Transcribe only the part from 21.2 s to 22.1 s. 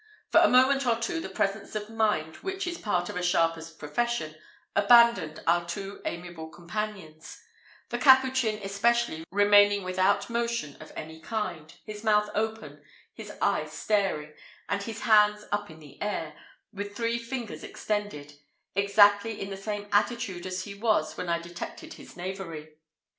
I detected